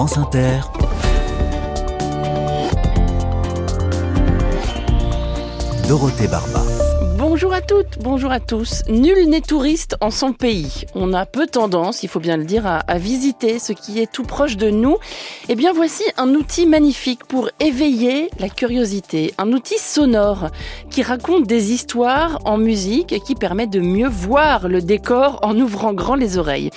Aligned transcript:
France 0.00 0.16
Inter, 0.16 0.60
Dorothée 5.86 6.26
Barba. 6.26 6.62
Bonjour 7.18 7.52
à 7.52 7.60
toutes, 7.60 7.98
bonjour 8.00 8.32
à 8.32 8.40
tous. 8.40 8.82
Nul 8.88 9.28
n'est 9.28 9.42
touriste 9.42 9.96
en 10.00 10.10
son 10.10 10.32
pays. 10.32 10.86
On 10.94 11.12
a 11.12 11.26
peu 11.26 11.46
tendance, 11.46 12.02
il 12.02 12.08
faut 12.08 12.18
bien 12.18 12.38
le 12.38 12.44
dire, 12.44 12.66
à, 12.66 12.78
à, 12.78 12.96
visiter 12.96 13.58
ce 13.58 13.74
qui 13.74 14.00
est 14.00 14.10
tout 14.10 14.22
proche 14.22 14.56
de 14.56 14.70
nous. 14.70 14.96
Eh 15.50 15.54
bien, 15.54 15.74
voici 15.74 16.04
un 16.16 16.34
outil 16.34 16.64
magnifique 16.64 17.26
pour 17.26 17.50
éveiller 17.60 18.30
la 18.38 18.48
curiosité. 18.48 19.34
Un 19.36 19.52
outil 19.52 19.76
sonore 19.76 20.46
qui 20.88 21.02
raconte 21.02 21.46
des 21.46 21.72
histoires 21.72 22.38
en 22.46 22.56
musique 22.56 23.12
et 23.12 23.20
qui 23.20 23.34
permet 23.34 23.66
de 23.66 23.80
mieux 23.80 24.08
voir 24.08 24.66
le 24.66 24.80
décor 24.80 25.40
en 25.42 25.58
ouvrant 25.58 25.92
grand 25.92 26.14
les 26.14 26.38
oreilles. 26.38 26.70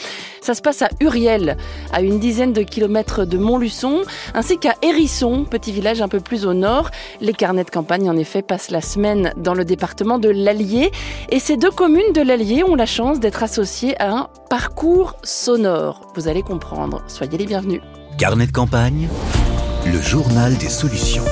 Ça 0.44 0.54
se 0.56 0.62
passe 0.62 0.82
à 0.82 0.90
Uriel, 1.00 1.56
à 1.94 2.02
une 2.02 2.20
dizaine 2.20 2.52
de 2.52 2.64
kilomètres 2.64 3.24
de 3.24 3.38
Montluçon, 3.38 4.02
ainsi 4.34 4.58
qu'à 4.58 4.76
Hérisson, 4.82 5.46
petit 5.46 5.72
village 5.72 6.02
un 6.02 6.10
peu 6.10 6.20
plus 6.20 6.46
au 6.46 6.54
nord. 6.54 6.92
Les 7.22 7.32
carnets 7.32 7.64
de 7.64 7.70
campagne, 7.70 8.10
en 8.10 8.18
effet, 8.18 8.42
passent 8.42 8.70
la 8.70 8.82
semaine 8.82 9.32
dans 9.38 9.54
le 9.54 9.64
département 9.64 10.20
de 10.20 10.28
l'Allier. 10.28 10.92
Et 11.30 11.40
ces 11.40 11.56
deux 11.56 11.72
communes 11.72 12.12
de 12.14 12.22
l'Allier 12.22 12.66
ont 12.66 12.76
la 12.76 12.86
chance 12.86 13.22
d'être 13.22 13.42
associées 13.42 13.98
à 14.02 14.12
un 14.12 14.28
parcours 14.50 15.16
sonore. 15.24 16.12
Vous 16.14 16.28
allez 16.28 16.42
comprendre. 16.42 17.02
Soyez 17.08 17.38
les 17.38 17.46
bienvenus. 17.46 17.80
Carnet 18.18 18.48
de 18.48 18.52
campagne, 18.52 19.08
le 19.86 20.02
journal 20.02 20.58
des 20.58 20.68
solutions. 20.68 21.24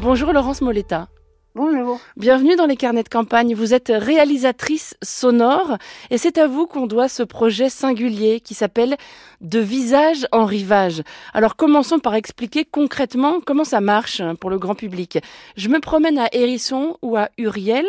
Bonjour 0.00 0.32
Laurence 0.32 0.62
Moletta. 0.62 1.08
Bonjour. 1.56 1.98
Bienvenue 2.16 2.54
dans 2.54 2.66
les 2.66 2.76
carnets 2.76 3.02
de 3.02 3.08
campagne. 3.08 3.56
Vous 3.56 3.74
êtes 3.74 3.90
réalisatrice 3.92 4.96
sonore 5.02 5.78
et 6.10 6.16
c'est 6.16 6.38
à 6.38 6.46
vous 6.46 6.68
qu'on 6.68 6.86
doit 6.86 7.08
ce 7.08 7.24
projet 7.24 7.68
singulier 7.68 8.38
qui 8.38 8.54
s'appelle 8.54 8.96
De 9.40 9.58
visage 9.58 10.28
en 10.30 10.44
rivage. 10.44 11.02
Alors 11.34 11.56
commençons 11.56 11.98
par 11.98 12.14
expliquer 12.14 12.64
concrètement 12.64 13.40
comment 13.44 13.64
ça 13.64 13.80
marche 13.80 14.22
pour 14.40 14.48
le 14.48 14.60
grand 14.60 14.76
public. 14.76 15.18
Je 15.56 15.68
me 15.68 15.80
promène 15.80 16.18
à 16.18 16.28
Hérisson 16.30 16.96
ou 17.02 17.16
à 17.16 17.30
Uriel 17.36 17.86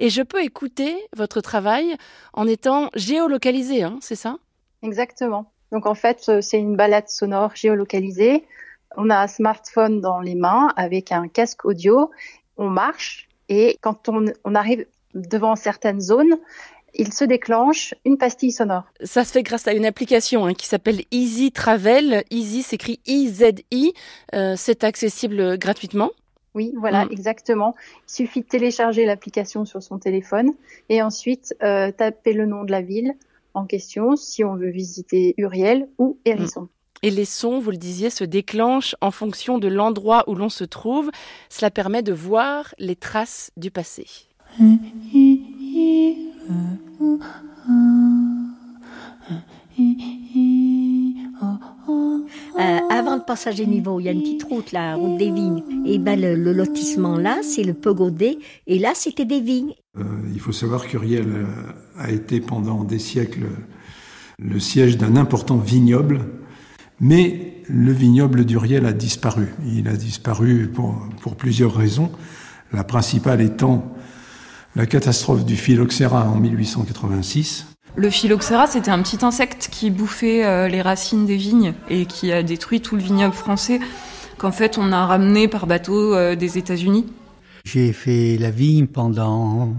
et 0.00 0.10
je 0.10 0.22
peux 0.22 0.42
écouter 0.42 0.96
votre 1.16 1.40
travail 1.40 1.94
en 2.32 2.48
étant 2.48 2.90
géolocalisé, 2.96 3.84
hein, 3.84 3.98
c'est 4.00 4.16
ça? 4.16 4.38
Exactement. 4.82 5.52
Donc 5.70 5.86
en 5.86 5.94
fait, 5.94 6.40
c'est 6.40 6.58
une 6.58 6.74
balade 6.74 7.08
sonore 7.08 7.54
géolocalisée. 7.54 8.44
On 8.96 9.10
a 9.10 9.18
un 9.18 9.28
smartphone 9.28 10.00
dans 10.00 10.18
les 10.18 10.34
mains 10.34 10.72
avec 10.76 11.12
un 11.12 11.28
casque 11.28 11.64
audio 11.64 12.10
on 12.56 12.68
marche 12.68 13.28
et 13.48 13.78
quand 13.80 14.08
on, 14.08 14.24
on, 14.44 14.54
arrive 14.54 14.86
devant 15.14 15.56
certaines 15.56 16.00
zones, 16.00 16.36
il 16.94 17.12
se 17.12 17.24
déclenche 17.24 17.94
une 18.04 18.16
pastille 18.16 18.52
sonore. 18.52 18.84
Ça 19.04 19.24
se 19.24 19.32
fait 19.32 19.42
grâce 19.42 19.68
à 19.68 19.72
une 19.72 19.86
application 19.86 20.46
hein, 20.46 20.54
qui 20.54 20.66
s'appelle 20.66 21.02
Easy 21.10 21.52
Travel. 21.52 22.24
Easy 22.30 22.62
s'écrit 22.62 23.00
I-Z-I. 23.06 23.92
Euh, 24.34 24.54
c'est 24.56 24.84
accessible 24.84 25.58
gratuitement. 25.58 26.10
Oui, 26.54 26.72
voilà, 26.78 27.04
mmh. 27.04 27.12
exactement. 27.12 27.74
Il 28.08 28.12
suffit 28.12 28.40
de 28.40 28.46
télécharger 28.46 29.04
l'application 29.04 29.66
sur 29.66 29.82
son 29.82 29.98
téléphone 29.98 30.52
et 30.88 31.02
ensuite 31.02 31.54
euh, 31.62 31.92
taper 31.92 32.32
le 32.32 32.46
nom 32.46 32.64
de 32.64 32.70
la 32.70 32.80
ville 32.80 33.12
en 33.52 33.66
question 33.66 34.16
si 34.16 34.42
on 34.42 34.56
veut 34.56 34.70
visiter 34.70 35.34
Uriel 35.36 35.88
ou 35.98 36.18
Hérisson. 36.24 36.62
Mmh. 36.62 36.68
Et 37.02 37.10
les 37.10 37.24
sons, 37.24 37.58
vous 37.58 37.70
le 37.70 37.76
disiez, 37.76 38.10
se 38.10 38.24
déclenchent 38.24 38.96
en 39.00 39.10
fonction 39.10 39.58
de 39.58 39.68
l'endroit 39.68 40.24
où 40.26 40.34
l'on 40.34 40.48
se 40.48 40.64
trouve. 40.64 41.10
Cela 41.48 41.70
permet 41.70 42.02
de 42.02 42.12
voir 42.12 42.74
les 42.78 42.96
traces 42.96 43.50
du 43.56 43.70
passé. 43.70 44.06
Euh, 52.58 52.78
avant 52.90 53.16
le 53.16 53.24
passage 53.24 53.56
des 53.56 53.66
niveaux, 53.66 54.00
il 54.00 54.04
y 54.04 54.08
a 54.08 54.12
une 54.12 54.22
petite 54.22 54.44
route, 54.44 54.72
la 54.72 54.94
route 54.94 55.18
des 55.18 55.30
vignes. 55.30 55.62
Et 55.84 55.98
ben 55.98 56.18
le, 56.18 56.34
le 56.34 56.52
lotissement 56.52 57.18
là, 57.18 57.38
c'est 57.42 57.62
le 57.62 57.74
Pegodé, 57.74 58.38
et 58.66 58.78
là 58.78 58.92
c'était 58.94 59.26
des 59.26 59.40
vignes. 59.40 59.74
Euh, 59.98 60.02
il 60.32 60.40
faut 60.40 60.52
savoir 60.52 60.86
qu'Uriel 60.86 61.46
a 61.98 62.10
été 62.10 62.40
pendant 62.40 62.84
des 62.84 62.98
siècles 62.98 63.44
le 64.38 64.58
siège 64.58 64.96
d'un 64.96 65.16
important 65.16 65.56
vignoble 65.56 66.20
mais 67.00 67.62
le 67.68 67.92
vignoble 67.92 68.44
d'Uriel 68.44 68.86
a 68.86 68.92
disparu. 68.92 69.54
Il 69.66 69.88
a 69.88 69.96
disparu 69.96 70.68
pour, 70.68 70.94
pour, 71.20 71.36
plusieurs 71.36 71.74
raisons. 71.74 72.10
La 72.72 72.84
principale 72.84 73.40
étant 73.40 73.94
la 74.74 74.86
catastrophe 74.86 75.44
du 75.44 75.56
phylloxéra 75.56 76.28
en 76.28 76.36
1886. 76.36 77.66
Le 77.96 78.10
phylloxéra, 78.10 78.66
c'était 78.66 78.90
un 78.90 79.02
petit 79.02 79.24
insecte 79.24 79.68
qui 79.72 79.90
bouffait 79.90 80.44
euh, 80.44 80.68
les 80.68 80.82
racines 80.82 81.24
des 81.24 81.36
vignes 81.36 81.72
et 81.88 82.04
qui 82.04 82.30
a 82.30 82.42
détruit 82.42 82.82
tout 82.82 82.94
le 82.94 83.02
vignoble 83.02 83.34
français, 83.34 83.80
qu'en 84.36 84.52
fait 84.52 84.76
on 84.76 84.92
a 84.92 85.06
ramené 85.06 85.48
par 85.48 85.66
bateau 85.66 86.14
euh, 86.14 86.36
des 86.36 86.58
États-Unis. 86.58 87.06
J'ai 87.64 87.94
fait 87.94 88.36
la 88.36 88.50
vigne 88.50 88.86
pendant 88.86 89.72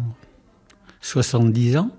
70 1.02 1.78
ans, 1.78 1.92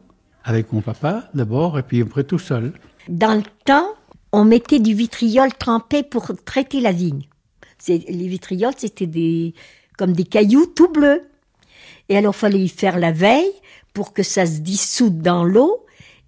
avec 0.43 0.73
mon 0.73 0.81
papa 0.81 1.29
d'abord, 1.35 1.79
et 1.79 1.85
puis 1.85 2.03
après 2.03 2.25
tout 2.25 2.41
seul. 2.41 2.73
Dans 3.09 3.35
le 3.35 3.43
temps, 3.65 3.87
on 4.33 4.45
mettait 4.45 4.79
du 4.79 4.95
vitriol 4.95 5.53
trempé 5.55 6.03
pour 6.03 6.33
traiter 6.45 6.81
la 6.81 6.93
vigne. 6.93 7.23
Les 7.89 8.29
vitrioles, 8.29 8.75
c'était 8.77 9.07
des, 9.07 9.55
comme 9.97 10.13
des 10.13 10.25
cailloux 10.25 10.67
tout 10.67 10.91
bleus. 10.93 11.23
Et 12.09 12.17
alors, 12.17 12.35
fallait 12.35 12.61
y 12.61 12.69
faire 12.69 12.99
la 12.99 13.13
veille 13.13 13.53
pour 13.95 14.13
que 14.13 14.23
ça 14.23 14.47
se 14.47 14.61
dissoude 14.61 15.21
dans 15.23 15.45
l'eau 15.45 15.87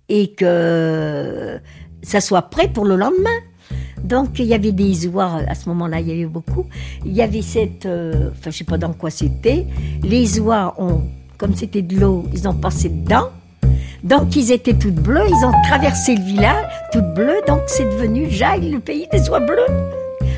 et 0.08 0.32
que 0.32 1.58
ça 2.02 2.20
soit 2.20 2.42
prêt 2.42 2.68
pour 2.68 2.84
le 2.84 2.96
lendemain. 2.96 3.38
Donc, 4.02 4.38
il 4.38 4.46
y 4.46 4.54
avait 4.54 4.72
des 4.72 5.06
oies, 5.06 5.42
à 5.46 5.54
ce 5.54 5.68
moment-là, 5.68 6.00
il 6.00 6.08
y 6.08 6.12
avait 6.12 6.26
beaucoup. 6.26 6.66
Il 7.04 7.12
y 7.12 7.22
avait 7.22 7.42
cette, 7.42 7.86
euh, 7.86 8.30
enfin, 8.32 8.50
je 8.50 8.58
sais 8.58 8.64
pas 8.64 8.78
dans 8.78 8.92
quoi 8.92 9.10
c'était. 9.10 9.66
Les 10.02 10.40
oies 10.40 10.74
ont, 10.78 11.04
comme 11.36 11.54
c'était 11.54 11.82
de 11.82 11.98
l'eau, 11.98 12.24
ils 12.32 12.48
ont 12.48 12.54
passé 12.54 12.88
dedans. 12.88 13.30
Donc 14.02 14.34
ils 14.34 14.50
étaient 14.50 14.74
toutes 14.74 14.94
bleues, 14.94 15.26
ils 15.28 15.44
ont 15.44 15.52
traversé 15.64 16.16
le 16.16 16.22
village, 16.22 16.64
toutes 16.90 17.12
bleues, 17.14 17.40
donc 17.46 17.60
c'est 17.66 17.84
devenu 17.84 18.30
Jaille, 18.30 18.70
le 18.70 18.80
pays 18.80 19.06
des 19.12 19.28
oies 19.28 19.40
bleues. 19.40 19.66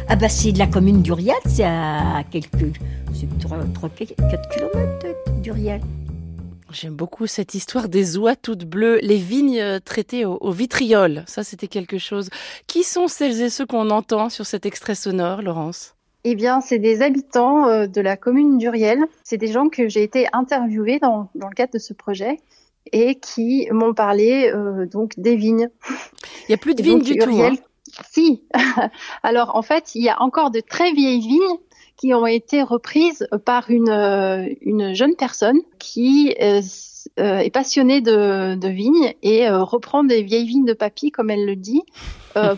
Ah 0.08 0.16
bah 0.16 0.28
c'est 0.28 0.50
de 0.52 0.58
la 0.58 0.66
commune 0.66 1.00
d'Uriel, 1.00 1.36
c'est 1.46 1.64
à 1.64 2.24
quelques, 2.30 2.76
c'est 3.14 3.28
3-4 3.38 4.14
km 4.50 5.06
d'Uriel. 5.42 5.80
J'aime 6.72 6.94
beaucoup 6.94 7.26
cette 7.26 7.54
histoire 7.54 7.88
des 7.88 8.16
oies 8.16 8.34
toutes 8.34 8.64
bleues, 8.64 8.98
les 9.00 9.18
vignes 9.18 9.78
traitées 9.84 10.24
au, 10.24 10.38
au 10.40 10.50
vitriol. 10.50 11.22
Ça, 11.26 11.44
c'était 11.44 11.68
quelque 11.68 11.98
chose. 11.98 12.30
Qui 12.66 12.82
sont 12.82 13.08
celles 13.08 13.42
et 13.42 13.50
ceux 13.50 13.66
qu'on 13.66 13.90
entend 13.90 14.30
sur 14.30 14.46
cet 14.46 14.64
extrait 14.64 14.94
sonore, 14.94 15.42
Laurence? 15.42 15.94
Eh 16.24 16.34
bien, 16.34 16.62
c'est 16.62 16.78
des 16.78 17.02
habitants 17.02 17.66
euh, 17.68 17.86
de 17.86 18.00
la 18.00 18.16
commune 18.16 18.56
d'Uriel. 18.56 19.00
C'est 19.22 19.36
des 19.36 19.48
gens 19.48 19.68
que 19.68 19.88
j'ai 19.88 20.02
été 20.02 20.26
interviewés 20.32 20.98
dans, 20.98 21.28
dans 21.34 21.48
le 21.48 21.54
cadre 21.54 21.74
de 21.74 21.78
ce 21.78 21.92
projet 21.92 22.38
et 22.91 23.16
qui 23.16 23.69
m'ont 23.70 23.94
parlé 23.94 24.50
euh, 24.53 24.87
donc 24.87 25.12
des 25.16 25.37
vignes. 25.37 25.69
Il 26.43 26.50
n'y 26.50 26.54
a 26.54 26.59
plus 26.59 26.75
de 26.75 26.82
vignes 26.82 27.03
du 27.03 27.16
tout. 27.16 27.41
Hein. 27.41 27.54
Si. 28.10 28.43
Alors 29.22 29.56
en 29.56 29.62
fait, 29.62 29.94
il 29.94 30.03
y 30.03 30.09
a 30.09 30.20
encore 30.20 30.50
de 30.50 30.60
très 30.60 30.93
vieilles 30.93 31.20
vignes 31.20 31.59
qui 31.97 32.15
ont 32.15 32.26
été 32.26 32.62
reprises 32.62 33.28
par 33.44 33.70
une, 33.70 33.91
euh, 33.91 34.48
une 34.60 34.94
jeune 34.94 35.15
personne 35.15 35.60
qui 35.78 36.34
euh, 36.41 36.60
est 37.16 37.53
passionnée 37.53 38.00
de, 38.00 38.56
de 38.56 38.69
vignes 38.69 39.14
et 39.22 39.49
reprend 39.49 40.03
des 40.03 40.22
vieilles 40.22 40.47
vignes 40.47 40.64
de 40.64 40.72
papy, 40.72 41.10
comme 41.10 41.31
elle 41.31 41.44
le 41.44 41.56
dit, 41.56 41.82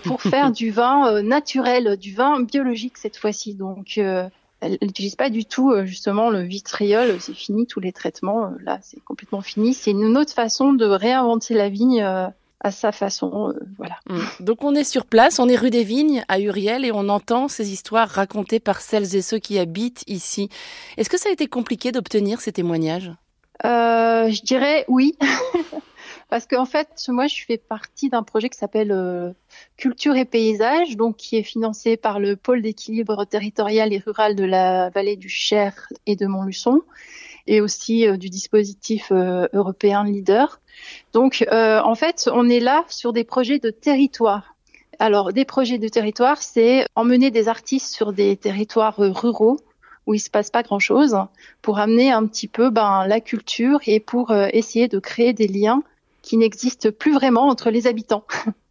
pour 0.05 0.23
faire 0.23 0.53
du 0.53 0.71
vin 0.71 1.23
naturel, 1.23 1.97
du 1.97 2.15
vin 2.15 2.41
biologique 2.41 2.97
cette 2.97 3.17
fois-ci. 3.17 3.55
Donc 3.55 3.99
elle 4.65 4.79
n'utilise 4.83 5.17
pas 5.17 5.31
du 5.31 5.45
tout 5.45 5.71
euh, 5.71 5.85
justement 5.85 6.31
le 6.31 6.43
vitriol. 6.43 7.17
C'est 7.21 7.35
fini 7.35 7.67
tous 7.67 7.81
les 7.81 7.93
traitements. 7.93 8.47
Euh, 8.47 8.49
là, 8.65 8.79
c'est 8.83 9.03
complètement 9.05 9.41
fini. 9.41 9.75
C'est 9.75 9.91
une 9.91 10.17
autre 10.17 10.33
façon 10.33 10.73
de 10.73 10.87
réinventer 10.87 11.55
la 11.55 11.69
vigne 11.69 12.03
euh, 12.03 12.29
à 12.61 12.71
sa 12.71 12.93
façon. 12.93 13.53
voilà. 13.77 13.97
Mmh. 14.09 14.21
Donc 14.41 14.65
on 14.65 14.75
est 14.75 14.85
sur 14.85 15.05
place, 15.05 15.39
on 15.39 15.49
est 15.49 15.57
rue 15.57 15.71
des 15.71 15.85
Vignes 15.85 16.25
à 16.29 16.41
Uriel 16.41 16.85
et 16.87 16.93
on 16.93 17.11
entend 17.11 17.49
ces 17.49 17.73
histoires 17.73 18.09
racontées 18.09 18.61
par 18.61 18.81
celles 18.81 19.15
et 19.15 19.23
ceux 19.23 19.39
qui 19.39 19.59
habitent 19.59 20.03
ici. 20.07 20.49
Est-ce 20.97 21.11
que 21.11 21.19
ça 21.19 21.29
a 21.29 21.33
été 21.33 21.47
compliqué 21.47 21.93
d'obtenir 21.93 22.41
ces 22.41 22.53
témoignages? 22.53 23.13
Je 23.63 24.43
dirais 24.43 24.87
oui. 24.89 25.17
Parce 26.35 26.49
qu'en 26.49 26.65
fait, 26.65 26.89
moi, 27.11 27.29
je 27.29 27.45
fais 27.45 27.59
partie 27.59 28.09
d'un 28.09 28.25
projet 28.25 28.49
qui 28.49 28.59
s'appelle 28.59 28.91
euh, 28.91 29.31
Culture 29.77 30.17
et 30.17 30.25
Paysage, 30.25 30.97
donc 30.97 31.15
qui 31.15 31.37
est 31.37 31.45
financé 31.45 31.97
par 31.97 32.19
le 32.19 32.35
pôle 32.35 32.61
d'équilibre 32.61 33.25
territorial 33.25 33.93
et 33.93 33.99
rural 33.99 34.35
de 34.35 34.43
la 34.43 34.91
vallée 34.91 35.15
du 35.15 35.29
Cher 35.29 35.87
et 36.07 36.17
de 36.17 36.27
Montluçon, 36.27 36.83
et 37.47 37.61
aussi 37.61 38.09
euh, 38.09 38.17
du 38.17 38.31
dispositif 38.31 39.13
euh, 39.13 39.47
européen 39.53 40.03
Leader. 40.03 40.61
Donc, 41.13 41.47
en 41.53 41.95
fait, 41.95 42.29
on 42.35 42.49
est 42.49 42.59
là 42.59 42.85
sur 42.89 43.13
des 43.13 43.23
projets 43.23 43.61
de 43.61 43.71
territoire. 43.71 44.57
Alors, 44.99 45.33
des 45.33 45.45
projets 45.45 45.79
de 45.79 45.87
territoire, 45.87 46.43
c'est 46.43 46.85
emmener 46.97 47.31
des 47.31 47.47
artistes 47.47 47.95
sur 47.95 48.13
des 48.13 48.37
territoires 48.37 48.97
ruraux 48.99 49.61
où 50.09 50.15
il 50.15 50.19
se 50.19 50.31
passe 50.31 50.51
pas 50.51 50.65
grand 50.65 50.81
chose 50.81 51.17
pour 51.63 51.79
amener 51.79 52.11
un 52.11 52.27
petit 52.27 52.49
peu 52.49 52.71
ben, 52.71 53.07
la 53.07 53.21
culture 53.21 53.79
et 53.87 54.01
pour 54.01 54.35
essayer 54.35 54.89
de 54.89 54.99
créer 54.99 55.33
des 55.33 55.47
liens 55.47 55.85
qui 56.25 56.37
n'existe 56.39 56.91
plus 56.91 57.13
vraiment 57.13 57.49
entre 57.49 57.71
les 57.71 57.87
habitants. 57.87 58.25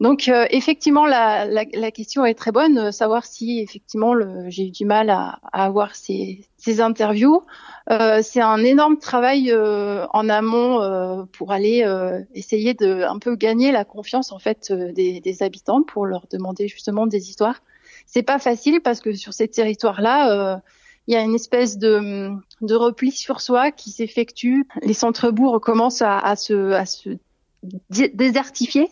Donc 0.00 0.28
euh, 0.28 0.46
effectivement, 0.50 1.06
la, 1.06 1.46
la, 1.46 1.64
la, 1.72 1.90
question 1.90 2.24
est 2.24 2.34
très 2.34 2.52
bonne, 2.52 2.78
euh, 2.78 2.92
savoir 2.92 3.24
si 3.26 3.60
effectivement 3.60 4.14
j'ai 4.48 4.68
eu 4.68 4.70
du 4.70 4.84
mal 4.84 5.10
à, 5.10 5.38
à 5.52 5.64
avoir 5.64 5.94
ces, 5.94 6.46
ces 6.56 6.80
interviews. 6.80 7.42
Euh, 7.90 8.20
c'est 8.22 8.40
un 8.40 8.64
énorme 8.64 8.98
travail 8.98 9.50
euh, 9.50 10.06
en 10.14 10.28
amont 10.28 10.80
euh, 10.80 11.24
pour 11.32 11.52
aller 11.52 11.84
essayer 12.34 12.74
de 12.74 13.02
un 13.02 13.18
peu 13.18 13.36
gagner 13.36 13.72
la 13.72 13.84
confiance 13.84 14.32
en 14.32 14.38
fait 14.38 14.72
des, 14.72 15.20
des, 15.20 15.42
habitants 15.42 15.82
pour 15.82 16.06
leur 16.06 16.26
demander 16.30 16.68
justement 16.68 17.06
des 17.06 17.28
histoires. 17.28 17.60
C'est 18.06 18.22
pas 18.22 18.38
facile 18.38 18.80
parce 18.82 19.00
que 19.00 19.12
sur 19.12 19.32
ces 19.32 19.48
territoires-là, 19.48 20.60
il 21.06 21.14
y 21.14 21.16
a 21.16 21.22
une 21.22 21.34
espèce 21.34 21.78
de, 21.78 22.30
de 22.62 22.74
repli 22.74 23.10
sur 23.10 23.40
soi 23.40 23.70
qui 23.70 23.90
s'effectue. 23.90 24.66
Les 24.82 24.94
centres-bourgs 24.94 25.60
commencent 25.60 26.02
à, 26.02 26.18
à, 26.18 26.34
se, 26.36 26.72
à 26.72 26.86
se 26.86 27.10
désertifier. 27.90 28.88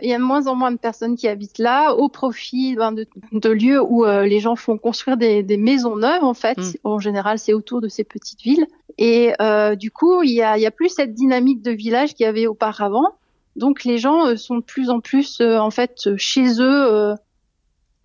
Il 0.00 0.08
y 0.08 0.14
a 0.14 0.18
de 0.18 0.22
moins 0.22 0.46
en 0.46 0.54
moins 0.54 0.70
de 0.70 0.78
personnes 0.78 1.16
qui 1.16 1.26
habitent 1.26 1.58
là, 1.58 1.92
au 1.92 2.08
profit 2.08 2.76
ben, 2.76 2.92
de, 2.92 3.06
de, 3.32 3.48
lieux 3.48 3.82
où 3.82 4.04
euh, 4.04 4.24
les 4.26 4.38
gens 4.38 4.54
font 4.54 4.78
construire 4.78 5.16
des, 5.16 5.42
des 5.42 5.56
maisons 5.56 5.96
neuves. 5.96 6.22
En 6.22 6.34
fait, 6.34 6.58
mm. 6.58 6.72
en 6.84 6.98
général, 6.98 7.38
c'est 7.38 7.52
autour 7.52 7.80
de 7.80 7.88
ces 7.88 8.04
petites 8.04 8.40
villes. 8.42 8.66
Et 8.96 9.32
euh, 9.40 9.74
du 9.74 9.90
coup, 9.90 10.22
il 10.22 10.32
y 10.32 10.42
a, 10.42 10.56
il 10.56 10.62
y 10.62 10.66
a 10.66 10.70
plus 10.70 10.88
cette 10.88 11.14
dynamique 11.14 11.62
de 11.62 11.70
village 11.70 12.14
qu'il 12.14 12.24
y 12.24 12.28
avait 12.28 12.46
auparavant. 12.46 13.14
Donc, 13.56 13.84
les 13.84 13.98
gens 13.98 14.26
euh, 14.26 14.36
sont 14.36 14.56
de 14.56 14.62
plus 14.62 14.88
en 14.90 15.00
plus 15.00 15.40
euh, 15.40 15.58
en 15.58 15.70
fait 15.70 16.16
chez 16.16 16.60
eux 16.60 17.14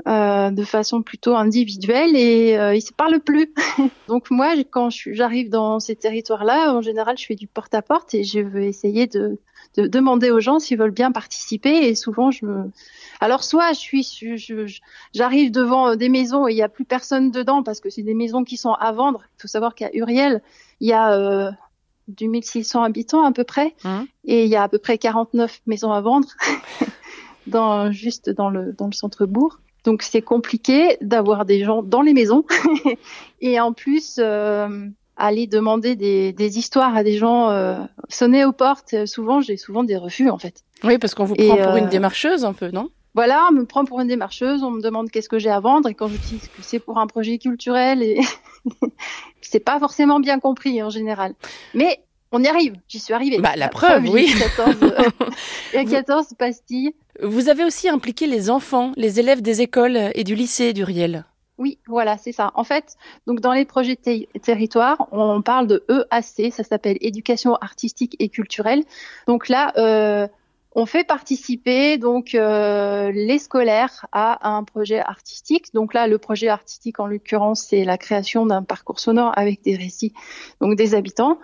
euh, 0.08 0.52
de 0.52 0.64
façon 0.64 1.02
plutôt 1.02 1.36
individuelle 1.36 2.16
et 2.16 2.58
euh, 2.58 2.76
ils 2.76 2.82
se 2.82 2.94
parlent 2.94 3.20
plus. 3.20 3.54
Donc 4.08 4.32
moi, 4.32 4.54
quand 4.70 4.90
j'arrive 4.92 5.50
dans 5.50 5.80
ces 5.80 5.96
territoires-là, 5.96 6.74
en 6.74 6.82
général, 6.82 7.18
je 7.18 7.26
fais 7.26 7.36
du 7.36 7.48
porte-à-porte 7.48 8.14
et 8.14 8.24
je 8.24 8.40
veux 8.40 8.64
essayer 8.64 9.08
de, 9.08 9.40
de 9.78 9.88
demander 9.88 10.30
aux 10.30 10.40
gens 10.40 10.60
s'ils 10.60 10.78
veulent 10.78 10.92
bien 10.92 11.12
participer. 11.12 11.88
Et 11.88 11.96
souvent, 11.96 12.32
je 12.32 12.46
me... 12.46 12.72
Alors 13.22 13.44
soit 13.44 13.72
je 13.74 13.80
suis, 13.80 14.48
j'arrive 15.14 15.52
devant 15.52 15.96
des 15.96 16.10
maisons 16.10 16.48
et 16.48 16.52
il 16.52 16.56
n'y 16.56 16.62
a 16.62 16.70
plus 16.70 16.86
personne 16.86 17.32
dedans 17.32 17.64
parce 17.64 17.80
que 17.80 17.90
c'est 17.90 18.04
des 18.04 18.14
maisons 18.14 18.44
qui 18.44 18.58
sont 18.58 18.74
à 18.74 18.92
vendre. 18.92 19.22
Il 19.38 19.42
faut 19.44 19.48
savoir 19.48 19.76
qu'à 19.76 19.90
Uriel, 19.94 20.42
il 20.82 20.90
y 20.90 20.94
a 20.94 21.14
euh, 21.14 21.52
2600 22.10 22.84
habitants 22.84 23.24
à 23.24 23.32
peu 23.32 23.46
près 23.46 23.74
mmh. 23.86 24.02
et 24.26 24.44
il 24.44 24.50
y 24.50 24.56
a 24.58 24.64
à 24.64 24.68
peu 24.68 24.80
près 24.80 24.98
49 24.98 25.62
maisons 25.66 25.94
à 25.94 26.02
vendre. 26.02 26.28
dans 27.48 27.92
juste 27.92 28.30
dans 28.30 28.50
le 28.50 28.74
dans 28.74 28.88
le 28.88 28.94
centre 28.94 29.26
bourg. 29.26 29.60
Donc 29.84 30.02
c'est 30.02 30.22
compliqué 30.22 30.98
d'avoir 31.02 31.46
des 31.46 31.64
gens 31.64 31.84
dans 31.84 32.02
les 32.02 32.14
maisons 32.14 32.46
et 33.42 33.60
en 33.60 33.74
plus 33.74 34.16
euh, 34.20 34.88
aller 35.18 35.48
demander 35.48 35.96
des, 35.96 36.32
des, 36.34 36.58
histoires 36.58 36.96
à 36.96 37.04
des 37.04 37.18
gens, 37.18 37.50
euh, 37.50 37.78
sonner 38.10 38.46
aux 38.46 38.52
portes. 38.52 39.06
Souvent, 39.06 39.42
j'ai 39.42 39.58
souvent 39.58 39.84
des 39.84 39.98
refus 39.98 40.30
en 40.30 40.38
fait. 40.38 40.64
Oui, 40.84 40.98
parce 40.98 41.14
qu'on 41.16 41.26
vous 41.26 41.36
prend 41.36 41.58
pour 41.58 41.76
une 41.76 41.86
euh, 41.86 41.90
démarcheuse 41.90 42.46
un 42.46 42.54
peu, 42.54 42.70
non? 42.70 42.90
Voilà, 43.16 43.48
on 43.50 43.54
me 43.54 43.66
prend 43.66 43.86
pour 43.86 44.02
une 44.02 44.08
démarcheuse, 44.08 44.64
on 44.64 44.72
me 44.72 44.82
demande 44.82 45.12
qu'est-ce 45.12 45.30
que 45.30 45.38
j'ai 45.38 45.52
à 45.52 45.60
vendre 45.60 45.88
et 45.88 45.94
quand 45.94 46.08
je 46.08 46.18
dis 46.18 46.40
que 46.40 46.64
c'est 46.64 46.80
pour 46.80 46.98
un 46.98 47.06
projet 47.06 47.38
culturel 47.38 48.02
et 48.02 48.20
c'est 49.42 49.60
pas 49.60 49.80
forcément 49.80 50.20
bien 50.20 50.40
compris 50.40 50.82
en 50.82 50.90
général. 50.90 51.36
Mais 51.76 52.00
on 52.34 52.44
y 52.44 52.48
arrive, 52.48 52.76
j'y 52.90 53.00
suis 53.00 53.14
arrivée. 53.14 53.40
Bah, 53.40 53.56
la, 53.56 53.70
preuve, 53.70 54.10
oui. 54.10 54.34
14, 54.38 54.76
il 55.74 55.76
y 55.76 55.78
a 55.78 55.86
14 55.86 56.28
pastilles. 56.38 56.94
Vous 57.22 57.48
avez 57.48 57.64
aussi 57.64 57.88
impliqué 57.88 58.28
les 58.28 58.50
enfants, 58.50 58.92
les 58.98 59.20
élèves 59.20 59.42
des 59.42 59.62
écoles 59.62 60.12
et 60.16 60.24
du 60.24 60.36
lycée 60.36 60.74
d'Uriel. 60.74 61.26
Oui, 61.60 61.78
voilà, 61.88 62.18
c'est 62.18 62.32
ça. 62.32 62.52
En 62.56 62.64
fait, 62.64 62.98
donc 63.28 63.40
dans 63.40 63.54
les 63.54 63.66
projets 63.66 63.96
territoires, 63.96 65.08
on 65.12 65.44
parle 65.44 65.68
de 65.68 65.86
EAC, 65.88 66.52
ça 66.52 66.64
s'appelle 66.64 66.98
éducation 67.00 67.56
artistique 67.56 68.16
et 68.18 68.30
culturelle. 68.30 68.84
Donc 69.28 69.50
là, 69.50 69.72
euh, 69.78 70.28
on 70.76 70.88
fait 70.88 71.04
participer 71.04 72.00
donc 72.00 72.34
euh, 72.34 73.12
les 73.12 73.38
scolaires 73.38 74.08
à 74.12 74.50
un 74.50 74.64
projet 74.64 75.00
artistique. 75.00 75.72
Donc 75.76 75.94
là, 75.94 76.08
le 76.08 76.18
projet 76.18 76.48
artistique 76.48 77.00
en 77.00 77.06
l'occurrence, 77.06 77.62
c'est 77.62 77.84
la 77.84 78.00
création 78.00 78.48
d'un 78.48 78.64
parcours 78.64 79.00
sonore 79.00 79.32
avec 79.36 79.62
des 79.62 79.76
récits 79.76 80.14
donc 80.60 80.76
des 80.76 80.96
habitants. 80.96 81.38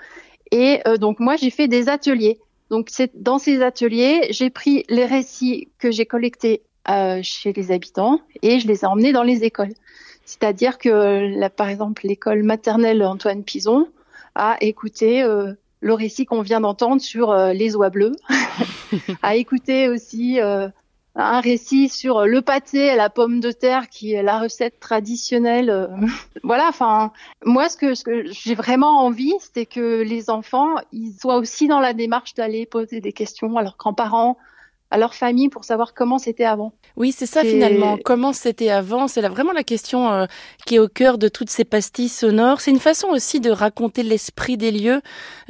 Et 0.52 0.82
euh, 0.88 0.98
donc 0.98 1.20
moi, 1.20 1.36
j'ai 1.36 1.50
fait 1.50 1.68
des 1.68 1.90
ateliers. 1.90 2.40
Donc 2.70 2.90
c'est 2.92 3.12
dans 3.16 3.40
ces 3.40 3.62
ateliers, 3.62 4.28
j'ai 4.30 4.50
pris 4.50 4.84
les 4.90 5.06
récits 5.06 5.70
que 5.80 5.92
j'ai 5.92 6.06
collectés 6.06 6.62
euh, 6.90 7.20
chez 7.24 7.52
les 7.52 7.72
habitants 7.72 8.22
et 8.42 8.60
je 8.60 8.68
les 8.68 8.84
ai 8.84 8.86
emmenés 8.86 9.12
dans 9.12 9.24
les 9.24 9.44
écoles. 9.44 9.74
C'est-à-dire 10.26 10.78
que 10.78 11.36
là, 11.40 11.50
par 11.50 11.70
exemple, 11.70 12.06
l'école 12.06 12.44
maternelle 12.44 13.04
Antoine 13.04 13.44
Pison 13.44 13.88
a 14.36 14.58
écouté 14.62 15.24
euh, 15.24 15.54
le 15.82 15.94
récit 15.94 16.26
qu'on 16.26 16.42
vient 16.42 16.62
d'entendre 16.62 17.02
sur 17.02 17.32
euh, 17.32 17.54
les 17.54 17.76
oies 17.76 17.90
bleues, 17.90 18.12
a 19.24 19.36
écouté 19.36 19.90
aussi 19.90 20.40
euh, 20.40 20.68
un 21.16 21.42
récit 21.42 21.90
sur 21.90 22.26
le 22.26 22.42
pâté 22.42 22.90
à 22.90 22.96
la 22.96 23.10
pomme 23.10 23.40
de 23.40 23.52
terre 23.52 23.90
qui 23.90 24.14
est 24.14 24.24
la 24.24 24.40
recette 24.40 24.80
traditionnelle. 24.80 25.90
Voilà, 26.44 26.70
enfin, 26.70 27.12
moi 27.44 27.68
ce 27.68 27.76
que, 27.76 27.94
ce 27.94 28.04
que 28.04 28.32
j'ai 28.32 28.56
vraiment 28.56 29.04
envie, 29.06 29.34
c'est 29.54 29.66
que 29.66 30.02
les 30.02 30.30
enfants, 30.30 30.76
ils 30.94 31.14
soient 31.14 31.36
aussi 31.36 31.68
dans 31.68 31.82
la 31.82 31.94
démarche 31.94 32.34
d'aller 32.34 32.66
poser 32.66 33.02
des 33.02 33.12
questions 33.12 33.58
à 33.58 33.62
leurs 33.62 33.78
grands-parents, 33.78 34.38
à 34.92 34.98
leur 34.98 35.14
famille 35.14 35.50
pour 35.50 35.64
savoir 35.64 35.94
comment 35.94 36.18
c'était 36.18 36.46
avant. 36.46 36.74
Oui, 36.96 37.12
c'est 37.12 37.26
ça 37.26 37.42
finalement. 37.44 37.98
Comment 38.04 38.34
c'était 38.34 38.70
avant 38.70 39.08
C'est 39.08 39.22
vraiment 39.22 39.54
la 39.54 39.64
question 39.64 40.12
euh, 40.12 40.26
qui 40.66 40.76
est 40.76 40.80
au 40.80 40.88
cœur 40.88 41.18
de 41.18 41.28
toutes 41.28 41.50
ces 41.50 41.64
pastilles 41.64 42.10
sonores. 42.10 42.62
C'est 42.62 42.72
une 42.72 42.80
façon 42.80 43.08
aussi 43.08 43.40
de 43.40 43.52
raconter 43.52 44.04
l'esprit 44.04 44.58
des 44.58 44.72
lieux. 44.72 45.02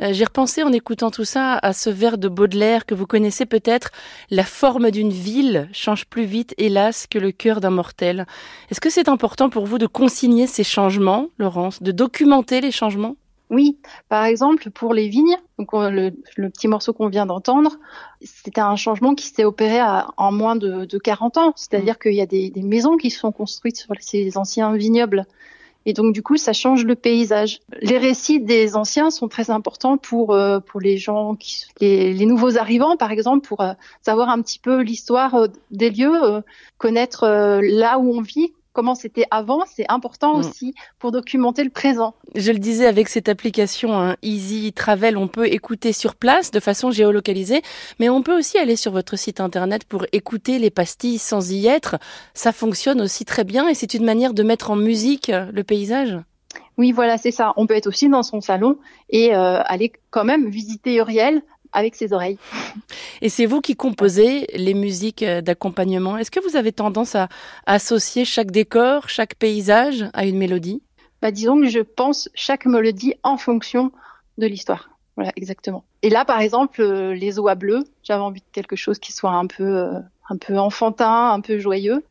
Euh, 0.01 0.09
j'ai 0.11 0.25
repensé 0.25 0.63
en 0.63 0.71
écoutant 0.71 1.09
tout 1.09 1.25
ça 1.25 1.57
à 1.61 1.73
ce 1.73 1.89
vers 1.89 2.17
de 2.17 2.27
Baudelaire 2.27 2.85
que 2.85 2.95
vous 2.95 3.07
connaissez 3.07 3.45
peut-être. 3.45 3.91
La 4.29 4.43
forme 4.43 4.91
d'une 4.91 5.11
ville 5.11 5.69
change 5.71 6.05
plus 6.05 6.25
vite, 6.25 6.53
hélas, 6.57 7.07
que 7.07 7.19
le 7.19 7.31
cœur 7.31 7.61
d'un 7.61 7.69
mortel. 7.69 8.27
Est-ce 8.69 8.81
que 8.81 8.89
c'est 8.89 9.09
important 9.09 9.49
pour 9.49 9.65
vous 9.65 9.77
de 9.77 9.87
consigner 9.87 10.47
ces 10.47 10.63
changements, 10.63 11.27
Laurence, 11.37 11.81
de 11.81 11.91
documenter 11.91 12.61
les 12.61 12.71
changements? 12.71 13.15
Oui, 13.49 13.79
par 14.09 14.25
exemple 14.25 14.69
pour 14.69 14.93
les 14.93 15.07
vignes, 15.07 15.37
donc 15.57 15.69
le, 15.73 16.11
petit 16.49 16.67
morceau 16.67 16.93
qu'on 16.93 17.07
vient 17.07 17.25
d'entendre, 17.25 17.77
c'était 18.21 18.61
un 18.61 18.75
changement 18.75 19.15
qui 19.15 19.25
s'est 19.27 19.43
opéré 19.43 19.79
en 20.17 20.31
moins 20.31 20.55
de, 20.55 20.85
de 20.85 20.97
40 20.97 21.37
ans. 21.37 21.53
C'est-à-dire 21.55 21.95
mmh. 21.95 22.03
qu'il 22.03 22.13
y 22.13 22.21
a 22.21 22.27
des, 22.27 22.51
des, 22.51 22.61
maisons 22.61 22.97
qui 22.97 23.09
sont 23.09 23.31
construites 23.31 23.77
sur 23.77 23.93
ces 23.99 24.37
anciens 24.37 24.75
vignobles. 24.75 25.25
Et 25.85 25.93
donc 25.93 26.13
du 26.13 26.21
coup, 26.21 26.37
ça 26.37 26.53
change 26.53 26.85
le 26.85 26.93
paysage. 26.93 27.61
Les 27.81 27.97
récits 27.97 28.39
des 28.39 28.75
anciens 28.75 29.09
sont 29.09 29.27
très 29.27 29.49
importants 29.49 29.97
pour 29.97 30.33
euh, 30.33 30.59
pour 30.59 30.79
les 30.79 30.97
gens 30.97 31.35
qui 31.35 31.65
les, 31.81 32.13
les, 32.13 32.25
nouveaux 32.27 32.57
arrivants, 32.57 32.97
par 32.97 33.11
exemple, 33.11 33.47
pour 33.47 33.61
euh, 33.61 33.73
savoir 34.03 34.29
un 34.29 34.41
petit 34.41 34.59
peu 34.59 34.81
l'histoire 34.81 35.33
euh, 35.35 35.47
des 35.71 35.89
lieux, 35.89 36.43
connaître 36.77 37.25
là 37.61 37.97
où 37.97 38.15
on 38.15 38.21
vit, 38.21 38.53
comment 38.79 38.95
c'était 38.95 39.25
avant, 39.29 39.65
c'est 39.69 39.83
important 39.89 40.37
mm. 40.37 40.39
aussi 40.39 40.73
pour 40.99 41.11
documenter 41.11 41.65
le 41.65 41.69
présent. 41.69 42.13
Je 42.33 42.53
le 42.53 42.59
disais 42.59 42.85
avec 42.85 43.09
cette 43.09 43.27
application 43.27 43.91
hein, 43.91 44.15
Easy 44.21 44.71
Travel, 44.71 45.17
on 45.17 45.27
peut 45.27 45.47
écouter 45.47 45.91
sur 45.91 46.15
place 46.15 46.49
de 46.49 46.61
façon 46.61 46.89
géolocalisée, 46.89 47.61
mais 47.99 48.07
on 48.07 48.21
peut 48.21 48.37
aussi 48.37 48.57
aller 48.57 48.77
sur 48.77 48.93
votre 48.93 49.17
site 49.17 49.41
internet 49.41 49.83
pour 49.83 50.05
écouter 50.13 50.59
les 50.59 50.69
pastilles 50.69 51.17
sans 51.17 51.51
y 51.51 51.67
être. 51.67 51.97
Ça 52.33 52.53
fonctionne 52.53 53.01
aussi 53.01 53.25
très 53.25 53.43
bien 53.43 53.67
et 53.67 53.73
c'est 53.73 53.95
une 53.95 54.05
manière 54.05 54.33
de 54.33 54.43
mettre 54.43 54.71
en 54.71 54.77
musique 54.77 55.29
le 55.29 55.63
paysage. 55.65 56.17
Oui, 56.77 56.93
voilà, 56.93 57.17
c'est 57.17 57.31
ça. 57.31 57.51
On 57.57 57.67
peut 57.67 57.75
être 57.75 57.87
aussi 57.87 58.07
dans 58.07 58.23
son 58.23 58.39
salon 58.39 58.77
et 59.09 59.35
euh, 59.35 59.59
aller 59.65 59.91
quand 60.09 60.23
même 60.23 60.47
visiter 60.47 60.95
Uriel 60.95 61.41
avec 61.71 61.95
ses 61.95 62.13
oreilles. 62.13 62.37
Et 63.21 63.29
c'est 63.29 63.45
vous 63.45 63.61
qui 63.61 63.75
composez 63.75 64.47
les 64.53 64.73
musiques 64.73 65.23
euh, 65.23 65.41
d'accompagnement. 65.41 66.17
Est-ce 66.17 66.31
que 66.31 66.39
vous 66.39 66.55
avez 66.55 66.71
tendance 66.71 67.15
à 67.15 67.29
associer 67.65 68.25
chaque 68.25 68.51
décor, 68.51 69.09
chaque 69.09 69.35
paysage 69.35 70.05
à 70.13 70.25
une 70.25 70.37
mélodie? 70.37 70.81
Bah, 71.21 71.31
Disons 71.31 71.59
que 71.59 71.67
je 71.67 71.79
pense 71.79 72.29
chaque 72.33 72.65
mélodie 72.65 73.13
en 73.23 73.37
fonction 73.37 73.91
de 74.37 74.47
l'histoire. 74.47 74.89
Voilà, 75.15 75.31
exactement. 75.35 75.83
Et 76.01 76.09
là, 76.09 76.23
par 76.23 76.39
exemple, 76.39 76.81
euh, 76.81 77.13
les 77.13 77.39
oies 77.39 77.55
bleues, 77.55 77.83
j'avais 78.03 78.21
envie 78.21 78.39
de 78.39 78.45
quelque 78.51 78.75
chose 78.75 78.99
qui 78.99 79.11
soit 79.11 79.31
un 79.31 79.47
peu, 79.47 79.63
euh, 79.63 79.99
un 80.29 80.37
peu 80.37 80.57
enfantin, 80.57 81.31
un 81.31 81.41
peu 81.41 81.59
joyeux. 81.59 82.03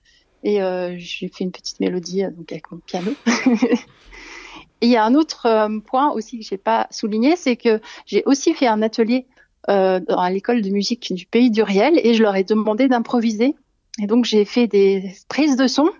Et 0.44 0.60
j'ai 0.98 1.26
fait 1.26 1.42
une 1.42 1.50
petite 1.50 1.80
mélodie 1.80 2.22
donc 2.22 2.52
avec 2.52 2.70
mon 2.70 2.78
piano. 2.78 3.10
Et 4.80 4.86
il 4.86 4.88
y 4.88 4.96
a 4.96 5.04
un 5.04 5.16
autre 5.16 5.68
point 5.80 6.12
aussi 6.12 6.38
que 6.38 6.44
j'ai 6.44 6.58
pas 6.58 6.86
souligné, 6.92 7.34
c'est 7.34 7.56
que 7.56 7.80
j'ai 8.06 8.22
aussi 8.24 8.54
fait 8.54 8.68
un 8.68 8.80
atelier 8.80 9.26
euh, 9.68 10.00
à 10.08 10.30
l'école 10.30 10.62
de 10.62 10.70
musique 10.70 11.12
du 11.12 11.26
pays 11.26 11.50
d'Uriel 11.50 12.00
et 12.02 12.14
je 12.14 12.22
leur 12.22 12.36
ai 12.36 12.44
demandé 12.44 12.88
d'improviser. 12.88 13.54
Et 14.00 14.06
donc 14.06 14.24
j'ai 14.24 14.44
fait 14.44 14.66
des 14.66 15.14
prises 15.28 15.56
de 15.56 15.66
son 15.66 15.90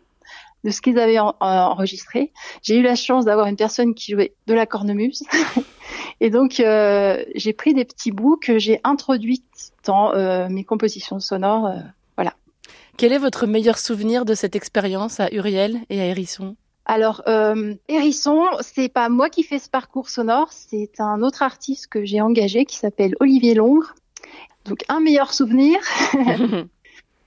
de 0.65 0.71
ce 0.71 0.81
qu'ils 0.81 0.99
avaient 0.99 1.19
enregistré. 1.19 2.33
J'ai 2.63 2.77
eu 2.77 2.83
la 2.83 2.95
chance 2.95 3.25
d'avoir 3.25 3.47
une 3.47 3.57
personne 3.57 3.95
qui 3.95 4.13
jouait 4.13 4.35
de 4.47 4.55
la 4.55 4.67
cornemuse. 4.67 5.23
et 6.21 6.31
donc 6.31 6.61
euh, 6.61 7.23
j'ai 7.35 7.53
pris 7.53 7.75
des 7.75 7.85
petits 7.85 8.11
bouts 8.11 8.37
que 8.37 8.59
j'ai 8.59 8.81
introduits 8.85 9.43
dans 9.85 10.13
euh, 10.13 10.49
mes 10.49 10.65
compositions 10.65 11.21
sonores. 11.21 11.67
Euh, 11.67 11.79
voilà. 12.17 12.35
Quel 12.97 13.13
est 13.13 13.19
votre 13.19 13.47
meilleur 13.47 13.79
souvenir 13.79 14.25
de 14.25 14.35
cette 14.35 14.57
expérience 14.57 15.21
à 15.21 15.33
Uriel 15.33 15.81
et 15.91 16.01
à 16.01 16.07
Hérisson? 16.07 16.57
Alors, 16.91 17.23
euh, 17.29 17.75
Hérisson, 17.89 18.47
c'est 18.63 18.89
pas 18.89 19.11
moi 19.11 19.29
qui 19.29 19.43
fais 19.43 19.59
ce 19.59 19.69
parcours 19.69 20.09
sonore, 20.09 20.49
c'est 20.51 20.99
un 21.01 21.23
autre 21.23 21.43
artiste 21.43 21.89
que 21.89 22.03
j'ai 22.07 22.23
engagé 22.23 22.65
qui 22.65 22.77
s'appelle 22.77 23.15
Olivier 23.21 23.53
Longre. 23.53 23.95
Donc 24.65 24.85
un 24.89 24.99
meilleur 24.99 25.35
souvenir. 25.35 25.79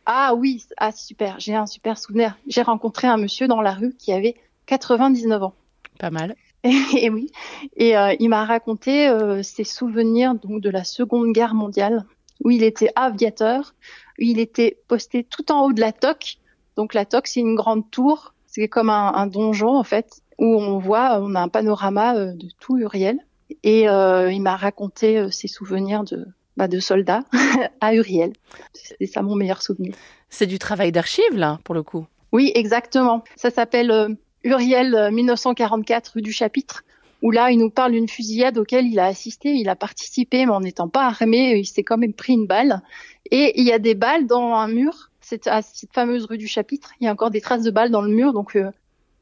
ah 0.08 0.34
oui, 0.34 0.65
ah 0.77 0.91
super, 0.91 1.39
j'ai 1.39 1.53
un 1.53 1.68
super 1.68 2.00
souvenir. 2.00 2.36
J'ai 2.48 2.63
rencontré 2.63 3.08
un 3.08 3.18
monsieur 3.18 3.48
dans 3.48 3.62
la 3.62 3.74
rue 3.74 3.94
qui 3.94 4.12
avait 4.12 4.34
99 4.65 5.44
ans. 5.44 5.53
Pas 6.00 6.10
mal. 6.10 6.36
Et, 6.63 7.10
oui, 7.10 7.32
et 7.75 7.98
euh, 7.98 8.15
il 8.20 8.30
m'a 8.30 8.46
raconté 8.46 9.08
euh, 9.08 9.41
ses 9.41 9.63
souvenirs 9.63 10.36
donc 10.36 10.62
de 10.62 10.70
la 10.70 10.84
Seconde 10.84 11.34
Guerre 11.34 11.56
mondiale, 11.56 12.06
où 12.44 12.51
il 12.51 12.62
était 12.62 12.91
aviateur, 12.96 13.74
où 14.20 14.24
il 14.24 14.39
était 14.39 14.77
posté 14.88 15.24
tout 15.24 15.51
en 15.51 15.65
haut 15.65 15.74
de 15.74 15.82
la 15.82 15.91
toque. 15.91 16.38
Donc 16.75 16.94
la 16.94 17.06
toque, 17.06 17.25
c'est 17.25 17.39
une 17.39 17.56
grande 17.56 17.89
tour, 17.89 18.36
c'est 18.51 18.67
comme 18.67 18.89
un, 18.89 19.13
un, 19.15 19.27
donjon 19.27 19.75
en 19.75 19.84
fait, 19.84 20.22
où 20.38 20.55
on 20.55 20.77
voit, 20.77 21.20
on 21.22 21.34
a 21.34 21.41
un 21.41 21.48
panorama 21.48 22.15
euh, 22.15 22.34
de 22.34 22.48
tout 22.60 22.77
Uriel. 22.77 23.17
Et 23.63 23.81
il 23.81 24.41
m'a 24.41 24.55
raconté 24.55 25.29
ses 25.29 25.50
souvenirs 25.50 26.05
de, 26.05 26.25
bah, 26.55 26.70
de 26.70 26.79
soldats 26.79 27.24
à 27.81 27.93
Uriel. 27.93 28.31
C'est 28.74 29.05
ça 29.08 29.22
mon 29.22 29.36
meilleur 29.36 29.62
souvenir. 29.62 29.93
C'est 30.29 30.48
du 30.48 30.58
travail 30.58 30.93
d'archives 30.93 31.36
là, 31.36 31.60
pour 31.65 31.75
le 31.75 31.84
coup. 31.84 32.05
Oui, 32.31 32.51
exactement. 32.55 33.24
Ça 33.36 33.50
s'appelle 33.50 34.17
Uriel 34.43 35.10
1944 35.12 36.08
euh, 36.08 36.12
rue 36.15 36.22
du 36.22 36.31
Chapitre, 36.31 36.84
où 37.22 37.31
là, 37.31 37.51
il 37.51 37.60
nous 37.60 37.70
parle 37.70 37.91
d'une 37.91 38.08
fusillade 38.08 38.58
auquel 38.58 38.88
il 38.88 39.00
a 39.00 39.05
assisté, 39.05 39.50
il 39.53 39.70
a 39.70 39.75
participé, 39.75 40.46
mais 40.46 40.51
en 40.51 40.62
n'étant 40.62 40.88
pas 40.88 41.05
armé, 41.05 41.58
il 41.58 41.65
s'est 41.65 41.84
quand 41.84 41.98
même 41.98 42.13
pris 42.13 42.34
une 42.34 42.48
balle. 42.48 42.81
Et 43.29 43.60
il 43.60 43.65
y 43.65 43.72
a 43.72 43.79
des 43.79 43.96
balles 43.96 44.25
dans 44.25 44.55
un 44.55 44.67
mur, 44.67 45.11
cette, 45.22 45.48
à 45.48 45.62
cette 45.62 45.94
fameuse 45.94 46.25
rue 46.25 46.38
du 46.38 46.48
Chapitre, 46.48 46.92
il 47.00 47.06
y 47.06 47.08
a 47.08 47.12
encore 47.12 47.32
des 47.32 47.42
traces 47.42 47.63
de 47.63 47.72
balles 47.72 47.92
dans 47.92 48.01
le 48.01 48.12
mur, 48.12 48.34
donc 48.34 48.56
euh, 48.56 48.72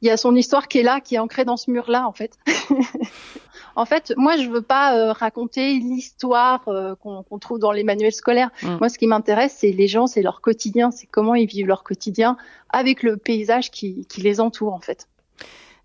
il 0.02 0.08
y 0.08 0.10
a 0.10 0.16
son 0.16 0.34
histoire 0.34 0.68
qui 0.68 0.78
est 0.78 0.82
là, 0.82 1.00
qui 1.00 1.14
est 1.14 1.18
ancrée 1.18 1.44
dans 1.44 1.56
ce 1.56 1.70
mur-là, 1.70 2.06
en 2.06 2.12
fait. 2.12 2.38
en 3.76 3.84
fait, 3.84 4.14
moi, 4.16 4.36
je 4.36 4.48
veux 4.48 4.62
pas 4.62 4.96
euh, 4.96 5.12
raconter 5.12 5.74
l'histoire 5.74 6.64
qu'on 7.00 7.38
trouve 7.38 7.58
dans 7.58 7.72
les 7.72 7.84
manuels 7.84 8.12
scolaires. 8.12 8.50
Mm. 8.62 8.76
Moi, 8.78 8.88
ce 8.88 8.98
qui 8.98 9.06
m'intéresse, 9.06 9.56
c'est 9.58 9.72
les 9.72 9.88
gens, 9.88 10.06
c'est 10.06 10.22
leur 10.22 10.40
quotidien, 10.40 10.90
c'est 10.90 11.06
comment 11.06 11.34
ils 11.34 11.46
vivent 11.46 11.66
leur 11.66 11.84
quotidien 11.84 12.36
avec 12.70 13.02
le 13.02 13.16
paysage 13.16 13.70
qui, 13.70 14.06
qui 14.06 14.22
les 14.22 14.40
entoure, 14.40 14.72
en 14.72 14.80
fait. 14.80 15.06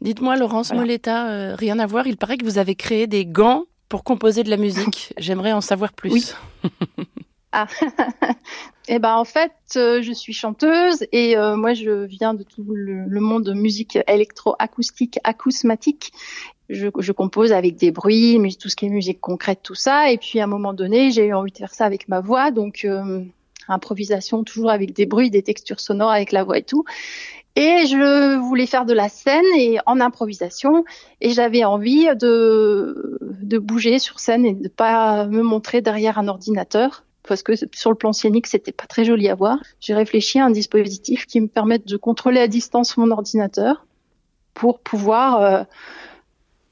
Dites-moi, 0.02 0.36
Laurence 0.36 0.74
Moletta, 0.74 1.30
euh, 1.30 1.56
rien 1.56 1.80
à 1.80 1.86
voir, 1.86 2.08
il 2.08 2.18
paraît 2.18 2.38
que 2.38 2.46
vous 2.46 2.58
avez 2.58 2.76
créé 2.76 3.08
des 3.08 3.26
gants 3.26 3.66
pour 3.90 4.04
composer 4.04 4.44
de 4.44 4.50
la 4.50 4.58
musique. 4.58 5.14
J'aimerais 5.18 5.52
en 5.52 5.62
savoir 5.62 5.94
plus. 5.94 6.12
Oui. 6.12 6.70
ah. 7.58 7.68
eh 8.90 9.00
ben 9.00 9.16
en 9.16 9.24
fait, 9.24 9.54
euh, 9.78 10.02
je 10.02 10.12
suis 10.12 10.34
chanteuse 10.34 11.06
et 11.14 11.38
euh, 11.38 11.56
moi 11.56 11.74
je 11.74 12.04
viens 12.04 12.34
de 12.34 12.44
tout 12.44 12.66
le, 12.68 13.20
monde 13.22 13.44
de 13.44 13.54
musique 13.54 13.98
électro-acoustique, 14.08 15.20
acousmatique. 15.24 16.12
Je, 16.70 16.88
je, 17.00 17.12
compose 17.14 17.54
avec 17.54 17.78
des 17.78 17.92
bruits, 17.92 18.38
tout 18.60 18.68
ce 18.68 18.76
qui 18.76 18.88
est 18.88 18.90
musique 18.90 19.22
concrète, 19.22 19.62
tout 19.64 19.76
ça. 19.76 20.12
Et 20.12 20.18
puis 20.18 20.42
à 20.42 20.44
un 20.44 20.48
moment 20.48 20.74
donné, 20.74 21.12
j'ai 21.12 21.28
eu 21.28 21.34
envie 21.34 21.52
de 21.54 21.58
faire 21.58 21.74
ça 21.74 21.86
avec 21.86 22.10
ma 22.10 22.20
voix, 22.20 22.52
donc 22.52 22.86
improvisation 23.70 24.44
toujours 24.44 24.72
avec 24.72 24.94
des 24.94 25.06
bruits, 25.06 25.30
des 25.30 25.44
textures 25.44 25.80
sonores 25.80 26.12
avec 26.12 26.34
la 26.34 26.44
voix 26.44 26.58
et 26.58 26.64
tout. 26.64 26.84
Et 27.56 27.86
je 27.88 28.38
voulais 28.38 28.66
faire 28.66 28.86
de 28.86 28.94
la 28.94 29.08
scène 29.08 29.46
et 29.58 29.78
en 29.86 30.02
improvisation. 30.02 30.84
Et 31.22 31.30
j'avais 31.30 31.64
envie 31.64 32.08
de, 32.16 33.18
de 33.22 33.58
bouger 33.58 33.98
sur 33.98 34.20
scène 34.20 34.46
et 34.46 34.54
de 34.54 34.68
pas 34.68 35.26
me 35.28 35.42
montrer 35.42 35.82
derrière 35.82 36.20
un 36.20 36.28
ordinateur. 36.28 37.05
Parce 37.28 37.44
que 37.44 37.54
sur 37.74 37.90
le 37.90 37.96
plan 37.96 38.14
scénique, 38.14 38.48
c'était 38.48 38.72
pas 38.72 38.86
très 38.86 39.04
joli 39.04 39.30
à 39.30 39.36
voir. 39.36 39.58
J'ai 39.80 39.94
réfléchi 39.94 40.40
à 40.40 40.46
un 40.46 40.52
dispositif 40.52 41.26
qui 41.26 41.42
me 41.42 41.48
permette 41.48 41.88
de 41.88 41.98
contrôler 41.98 42.40
à 42.40 42.48
distance 42.48 42.98
mon 42.98 43.10
ordinateur 43.12 43.86
pour 44.54 44.80
pouvoir 44.80 45.42
euh, 45.42 45.64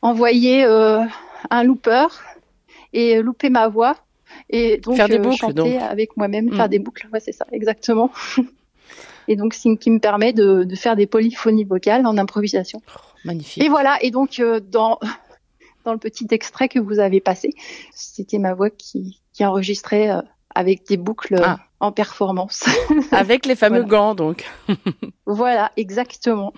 envoyer 0.01 0.63
euh, 0.63 0.99
un 1.49 1.63
looper 1.63 2.07
et 2.93 3.21
louper 3.21 3.49
ma 3.49 3.67
voix 3.67 3.97
et 4.49 4.77
donc 4.77 4.95
faire 4.95 5.09
des 5.09 5.17
euh, 5.17 5.21
boucles, 5.21 5.37
chanter 5.37 5.77
avec 5.79 6.15
moi-même, 6.17 6.53
faire 6.53 6.67
mm. 6.67 6.69
des 6.69 6.79
boucles. 6.79 7.09
Ouais, 7.11 7.19
c'est 7.19 7.31
ça, 7.31 7.45
exactement. 7.51 8.11
Et 9.29 9.37
donc, 9.37 9.53
c'est 9.53 9.77
qui 9.77 9.89
me 9.89 9.99
permet 9.99 10.33
de, 10.33 10.65
de, 10.65 10.75
faire 10.75 10.97
des 10.97 11.07
polyphonies 11.07 11.63
vocales 11.63 12.05
en 12.05 12.17
improvisation. 12.17 12.81
Oh, 12.89 12.99
magnifique. 13.23 13.63
Et 13.63 13.69
voilà. 13.69 13.97
Et 14.01 14.11
donc, 14.11 14.41
dans, 14.69 14.99
dans 15.85 15.93
le 15.93 15.97
petit 15.97 16.27
extrait 16.31 16.67
que 16.67 16.77
vous 16.77 16.99
avez 16.99 17.21
passé, 17.21 17.51
c'était 17.93 18.37
ma 18.37 18.53
voix 18.53 18.69
qui, 18.69 19.21
qui 19.31 19.45
enregistrait 19.45 20.09
avec 20.55 20.87
des 20.87 20.97
boucles 20.97 21.39
ah. 21.43 21.59
en 21.79 21.91
performance. 21.91 22.63
avec 23.11 23.45
les 23.45 23.55
fameux 23.55 23.83
gants, 23.83 24.15
donc. 24.15 24.45
voilà, 25.25 25.71
exactement. 25.77 26.53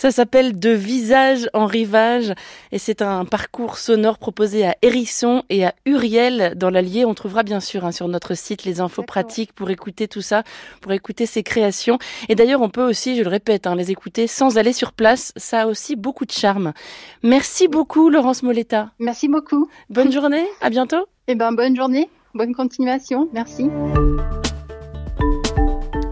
Ça 0.00 0.10
s'appelle 0.10 0.58
De 0.58 0.70
visage 0.70 1.50
en 1.52 1.66
rivage 1.66 2.32
et 2.72 2.78
c'est 2.78 3.02
un 3.02 3.26
parcours 3.26 3.76
sonore 3.76 4.16
proposé 4.16 4.66
à 4.66 4.74
Hérisson 4.80 5.42
et 5.50 5.66
à 5.66 5.74
Uriel 5.84 6.54
dans 6.56 6.70
l'Allier. 6.70 7.04
On 7.04 7.12
trouvera 7.12 7.42
bien 7.42 7.60
sûr 7.60 7.84
hein, 7.84 7.92
sur 7.92 8.08
notre 8.08 8.34
site 8.34 8.64
les 8.64 8.80
infos 8.80 9.02
pratiques 9.02 9.52
pour 9.52 9.68
écouter 9.68 10.08
tout 10.08 10.22
ça, 10.22 10.42
pour 10.80 10.92
écouter 10.92 11.26
ces 11.26 11.42
créations. 11.42 11.98
Et 12.30 12.34
d'ailleurs, 12.34 12.62
on 12.62 12.70
peut 12.70 12.88
aussi, 12.88 13.14
je 13.14 13.22
le 13.22 13.28
répète, 13.28 13.66
hein, 13.66 13.74
les 13.74 13.90
écouter 13.90 14.26
sans 14.26 14.56
aller 14.56 14.72
sur 14.72 14.94
place. 14.94 15.34
Ça 15.36 15.62
a 15.62 15.66
aussi 15.66 15.96
beaucoup 15.96 16.24
de 16.24 16.32
charme. 16.32 16.72
Merci 17.22 17.68
beaucoup, 17.68 18.08
Laurence 18.08 18.42
Moletta. 18.42 18.92
Merci 19.00 19.28
beaucoup. 19.28 19.68
Bonne 19.90 20.12
journée. 20.12 20.46
À 20.62 20.70
bientôt. 20.70 21.04
Eh 21.28 21.34
ben, 21.34 21.52
bonne 21.52 21.76
journée. 21.76 22.08
Bonne 22.34 22.54
continuation. 22.54 23.28
Merci. 23.32 23.68